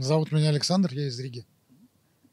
Зовут 0.00 0.32
меня 0.32 0.48
Александр, 0.48 0.94
я 0.94 1.08
из 1.08 1.20
Риги. 1.20 1.44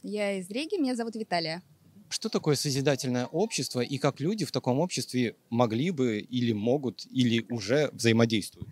Я 0.02 0.40
из 0.40 0.50
Риги, 0.50 0.80
меня 0.80 0.96
зовут 0.96 1.16
Виталия. 1.16 1.62
Что 2.08 2.30
такое 2.30 2.56
созидательное 2.56 3.26
общество 3.26 3.82
и 3.82 3.98
как 3.98 4.22
люди 4.22 4.46
в 4.46 4.54
таком 4.54 4.80
обществе 4.80 5.36
могли 5.50 5.92
бы 5.92 6.20
или 6.20 6.54
могут 6.54 7.06
или 7.12 7.46
уже 7.50 7.90
взаимодействуют? 7.92 8.70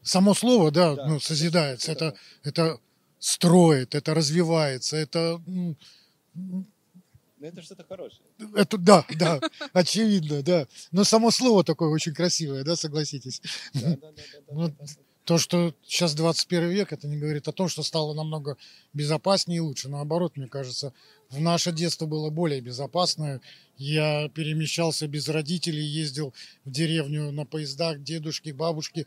Само 0.00 0.32
слово, 0.32 0.70
да, 0.70 0.94
Да, 0.94 1.06
ну, 1.06 1.20
созидается, 1.20 1.92
это, 1.92 2.14
это 2.42 2.80
строит, 3.18 3.94
это 3.94 4.14
развивается, 4.14 4.96
это, 4.96 5.42
м, 7.48 7.54
Ну, 7.54 7.60
Это 7.60 7.62
что-то 7.62 7.84
хорошее. 7.84 8.22
это 8.54 8.78
да, 8.78 9.04
да, 9.18 9.40
очевидно, 9.72 10.42
да. 10.42 10.66
Но 10.92 11.04
само 11.04 11.30
слово 11.30 11.64
такое 11.64 11.88
очень 11.88 12.14
красивое, 12.14 12.64
да, 12.64 12.76
согласитесь. 12.76 13.40
Ну, 14.50 14.72
То, 15.24 15.38
что 15.38 15.72
сейчас 15.84 16.14
21 16.14 16.70
век, 16.70 16.92
это 16.92 17.06
не 17.06 17.16
говорит 17.16 17.46
о 17.46 17.52
том, 17.52 17.68
что 17.68 17.84
стало 17.84 18.12
намного 18.12 18.56
безопаснее 18.92 19.58
и 19.58 19.60
лучше. 19.60 19.88
Наоборот, 19.88 20.36
мне 20.36 20.48
кажется, 20.48 20.92
в 21.30 21.40
наше 21.40 21.70
детство 21.70 22.06
было 22.06 22.28
более 22.30 22.60
безопасное. 22.60 23.40
Я 23.76 24.28
перемещался 24.30 25.06
без 25.06 25.28
родителей, 25.28 25.84
ездил 25.84 26.34
в 26.64 26.70
деревню 26.72 27.30
на 27.30 27.44
поездах, 27.46 28.02
дедушки, 28.02 28.50
бабушки. 28.50 29.06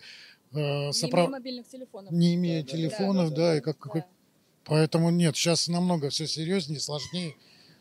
э, 0.54 0.91
сопро- 0.91 1.27
мобильных 1.27 1.67
телефонов. 1.67 2.13
Не 2.13 2.35
имея 2.35 2.62
Да, 2.63 2.67
да, 2.67 2.71
да, 2.71 2.77
телефонов, 2.77 3.29
да, 3.31 3.35
да, 3.35 3.41
да, 3.52 3.57
и 3.57 3.62
как, 3.62 3.77
какой- 3.77 4.04
Поэтому 4.63 5.09
нет, 5.09 5.35
сейчас 5.35 5.67
намного 5.67 6.09
все 6.09 6.27
серьезнее, 6.27 6.79
сложнее. 6.79 7.35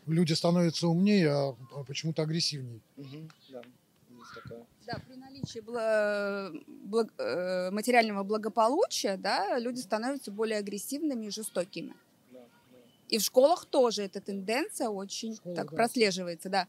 Люди 0.07 0.33
становятся 0.33 0.87
умнее, 0.87 1.31
а 1.31 1.83
почему-то 1.87 2.21
агрессивнее. 2.21 2.79
Мгм, 2.95 3.29
да. 3.49 3.61
Да, 4.85 4.99
при 5.07 5.15
наличии 5.15 5.61
бла- 5.61 6.51
благ- 6.67 7.13
э, 7.17 7.71
материального 7.71 8.23
благополучия, 8.23 9.17
да, 9.17 9.57
люди 9.57 9.79
становятся 9.79 10.31
более 10.31 10.59
агрессивными 10.59 11.25
и 11.25 11.29
жестокими. 11.31 11.93
Да, 12.31 12.39
да. 12.71 12.77
И 13.09 13.17
в 13.17 13.23
школах 13.23 13.65
тоже 13.65 14.03
эта 14.03 14.21
тенденция 14.21 14.89
очень 14.89 15.35
школах, 15.35 15.55
так 15.55 15.71
да. 15.71 15.75
прослеживается, 15.77 16.49
да. 16.49 16.67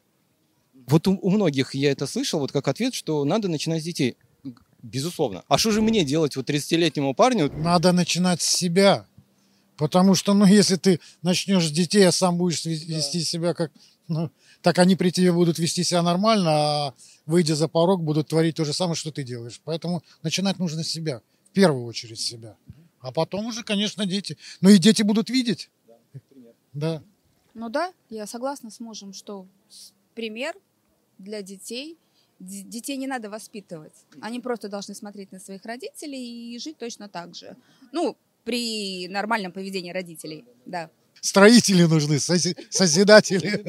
Вот 0.87 1.07
у, 1.09 1.19
у 1.21 1.31
многих 1.31 1.75
я 1.75 1.93
это 1.93 2.07
слышал, 2.07 2.41
вот 2.41 2.53
как 2.53 2.69
ответ, 2.69 2.95
что 2.95 3.25
надо 3.25 3.49
начинать 3.49 3.83
с 3.83 3.85
детей. 3.85 4.17
Безусловно. 4.83 5.43
А 5.49 5.59
что 5.59 5.71
же 5.73 5.83
мне 5.83 6.05
делать 6.05 6.37
вот 6.37 6.49
30-летнему 6.49 7.15
парню? 7.15 7.51
Надо 7.53 7.93
начинать 7.93 8.41
с 8.41 8.47
себя. 8.47 9.07
Потому 9.77 10.15
что, 10.15 10.35
ну, 10.35 10.47
если 10.47 10.77
ты 10.77 11.01
начнешь 11.23 11.67
с 11.69 11.71
детей, 11.71 12.07
а 12.09 12.13
сам 12.13 12.39
будешь 12.39 12.65
ве- 12.65 12.85
вести 12.87 13.21
себя 13.21 13.55
как... 13.55 13.73
Ну, 14.09 14.31
так 14.63 14.79
они 14.79 14.95
при 14.97 15.11
тебе 15.11 15.33
будут 15.33 15.59
вести 15.59 15.83
себя 15.85 16.03
нормально, 16.03 16.51
а 16.51 16.95
выйдя 17.27 17.55
за 17.57 17.69
порог, 17.69 18.03
будут 18.03 18.29
творить 18.29 18.55
то 18.57 18.65
же 18.65 18.73
самое, 18.73 18.95
что 18.95 19.11
ты 19.11 19.23
делаешь. 19.25 19.61
Поэтому 19.65 20.03
начинать 20.23 20.59
нужно 20.59 20.83
с 20.85 20.89
себя. 20.89 21.21
В 21.51 21.53
первую 21.53 21.85
очередь 21.85 22.19
с 22.21 22.25
себя. 22.25 22.57
А 23.01 23.13
потом 23.13 23.47
уже, 23.47 23.63
конечно, 23.65 24.07
дети. 24.07 24.37
Ну 24.61 24.71
и 24.71 24.79
дети 24.79 25.03
будут 25.03 25.29
видеть. 25.31 25.71
Да. 26.73 27.03
Ну 27.55 27.69
да, 27.69 27.93
я 28.11 28.27
согласна 28.27 28.71
с 28.71 28.81
мужем, 28.81 29.13
что 29.13 29.47
пример 30.15 30.55
для 31.19 31.43
детей. 31.43 31.99
Д- 32.39 32.63
Детей 32.63 32.97
не 32.99 33.07
надо 33.07 33.31
воспитывать. 33.31 33.95
Они 34.21 34.41
просто 34.41 34.69
должны 34.69 34.95
смотреть 34.95 35.33
на 35.33 35.41
своих 35.41 35.65
родителей 35.65 36.55
и 36.55 36.59
жить 36.59 36.77
точно 36.79 37.09
так 37.09 37.35
же. 37.35 37.57
Ну, 37.93 38.17
при 38.47 39.09
нормальном 39.09 39.51
поведении 39.51 39.91
родителей, 39.91 40.45
да. 40.67 40.89
Строители 41.21 41.83
нужны, 41.83 42.15
сози- 42.15 42.57
созидатели. 42.71 43.65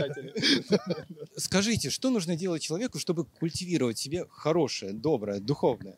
Скажите, 1.36 1.90
что 1.90 2.12
нужно 2.12 2.36
делать 2.36 2.62
человеку, 2.62 3.00
чтобы 3.00 3.26
культивировать 3.26 3.98
в 3.98 4.02
себе 4.02 4.26
хорошее, 4.30 4.94
доброе, 4.94 5.40
духовное? 5.40 5.96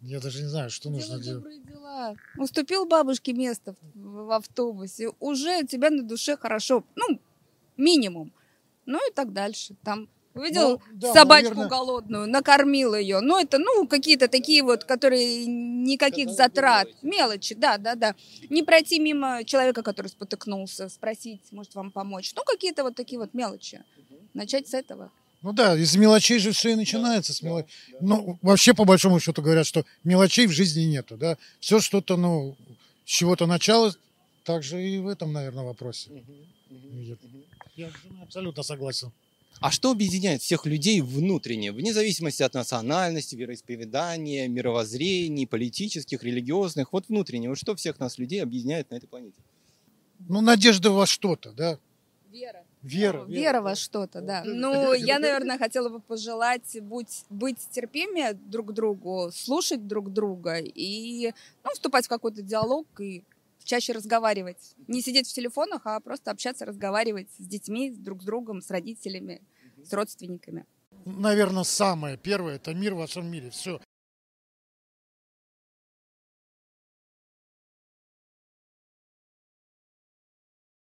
Я 0.00 0.20
даже 0.20 0.42
не 0.42 0.48
знаю, 0.48 0.70
что 0.70 0.90
нужно 0.90 1.18
делать. 1.18 1.42
добрые 1.42 1.60
дела. 1.60 2.14
Уступил 2.38 2.86
бабушке 2.86 3.32
место 3.32 3.74
в, 3.94 4.26
в 4.26 4.30
автобусе, 4.30 5.10
уже 5.18 5.62
у 5.62 5.66
тебя 5.66 5.90
на 5.90 6.04
душе 6.04 6.36
хорошо, 6.36 6.84
ну, 6.94 7.20
минимум. 7.76 8.32
Ну 8.86 8.98
и 9.10 9.12
так 9.12 9.32
дальше. 9.32 9.74
Там 9.82 10.08
увидел 10.34 10.70
Ну, 10.70 10.80
да, 10.94 11.12
собачку 11.12 11.50
наверное. 11.54 11.68
голодную, 11.68 12.28
накормил 12.28 12.94
ее. 12.94 13.20
Ну, 13.20 13.38
это, 13.38 13.58
ну, 13.58 13.86
какие-то 13.86 14.28
такие 14.28 14.62
вот, 14.62 14.84
которые 14.84 15.46
никаких 15.46 16.28
бы, 16.28 16.32
затрат, 16.34 16.88
мелочи. 17.02 17.54
да, 17.54 17.78
да, 17.78 17.94
да. 17.94 18.14
Не 18.48 18.62
пройти 18.62 18.98
мимо 18.98 19.44
человека, 19.44 19.82
который 19.82 20.08
спотыкнулся, 20.08 20.88
спросить, 20.88 21.40
может 21.50 21.74
вам 21.74 21.90
помочь. 21.90 22.32
Ну, 22.36 22.42
какие-то 22.44 22.82
вот 22.84 22.94
такие 22.94 23.18
вот 23.18 23.34
мелочи. 23.34 23.82
Начать 24.34 24.68
с 24.68 24.74
этого. 24.74 25.10
Ну 25.42 25.52
да, 25.52 25.74
из 25.76 25.96
мелочей 25.96 26.38
же 26.38 26.52
все 26.52 26.70
и 26.72 26.74
начинается. 26.74 27.32
С 27.32 27.42
мело- 27.42 27.66
Ну, 28.00 28.38
вообще, 28.42 28.74
по 28.74 28.84
большому 28.84 29.18
счету, 29.20 29.42
говорят, 29.42 29.66
что 29.66 29.84
мелочей 30.04 30.46
в 30.46 30.52
жизни 30.52 30.82
нету, 30.82 31.16
да. 31.16 31.38
Все 31.60 31.80
что-то, 31.80 32.16
ну, 32.16 32.56
с 33.06 33.10
чего-то 33.10 33.46
началось, 33.46 33.96
так 34.44 34.62
же 34.62 34.80
и 34.86 34.98
в 34.98 35.08
этом, 35.08 35.32
наверное, 35.32 35.64
вопросе. 35.64 36.10
Я, 36.70 37.16
я 37.76 37.88
с 37.88 37.92
женой 38.02 38.22
абсолютно 38.22 38.62
согласен. 38.62 39.10
А 39.60 39.70
что 39.70 39.90
объединяет 39.90 40.40
всех 40.40 40.64
людей 40.64 41.00
внутренне, 41.00 41.72
вне 41.72 41.92
зависимости 41.92 42.42
от 42.42 42.54
национальности, 42.54 43.34
вероисповедания, 43.34 44.48
мировоззрений, 44.48 45.46
политических, 45.46 46.22
религиозных, 46.22 46.92
вот 46.92 47.08
внутренне, 47.08 47.48
вот 47.48 47.58
что 47.58 47.74
всех 47.74 48.00
нас, 48.00 48.16
людей, 48.16 48.42
объединяет 48.42 48.90
на 48.90 48.94
этой 48.94 49.06
планете? 49.06 49.38
Ну, 50.28 50.40
надежда 50.40 50.90
во 50.90 51.06
что-то, 51.06 51.52
да. 51.52 51.78
Вера. 52.30 52.64
Вера. 52.82 53.24
Вера 53.24 53.60
во 53.60 53.74
что-то, 53.74 54.22
да. 54.22 54.42
Ну, 54.46 54.94
я, 54.94 55.18
наверное, 55.18 55.58
хотела 55.58 55.90
бы 55.90 56.00
пожелать 56.00 56.78
будь, 56.80 57.24
быть 57.28 57.58
терпимее 57.70 58.32
друг 58.32 58.68
к 58.68 58.72
другу, 58.72 59.30
слушать 59.34 59.86
друг 59.86 60.12
друга 60.12 60.56
и 60.58 61.32
ну, 61.64 61.70
вступать 61.72 62.06
в 62.06 62.08
какой-то 62.08 62.40
диалог 62.40 62.86
и 62.98 63.22
чаще 63.70 63.92
разговаривать. 63.92 64.74
Не 64.88 65.00
сидеть 65.00 65.28
в 65.28 65.32
телефонах, 65.32 65.82
а 65.84 66.00
просто 66.00 66.32
общаться, 66.32 66.64
разговаривать 66.64 67.28
с 67.38 67.46
детьми, 67.46 67.92
друг 67.92 68.20
с 68.22 68.24
другом, 68.24 68.62
с 68.62 68.70
родителями, 68.70 69.42
с 69.84 69.92
родственниками. 69.92 70.66
Наверное, 71.04 71.62
самое 71.62 72.16
первое– 72.16 72.56
это 72.56 72.74
мир 72.74 72.94
во 72.94 73.06
всем 73.06 73.30
мире. 73.30 73.50
Все. 73.50 73.80